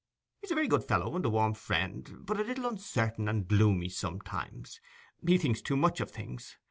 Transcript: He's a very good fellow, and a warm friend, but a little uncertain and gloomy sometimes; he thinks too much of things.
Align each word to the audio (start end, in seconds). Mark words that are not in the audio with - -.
He's 0.41 0.49
a 0.49 0.55
very 0.55 0.67
good 0.67 0.83
fellow, 0.83 1.15
and 1.15 1.23
a 1.27 1.29
warm 1.29 1.53
friend, 1.53 2.25
but 2.25 2.39
a 2.39 2.43
little 2.43 2.65
uncertain 2.67 3.27
and 3.29 3.47
gloomy 3.47 3.89
sometimes; 3.89 4.81
he 5.23 5.37
thinks 5.37 5.61
too 5.61 5.77
much 5.77 5.99
of 6.01 6.09
things. 6.09 6.57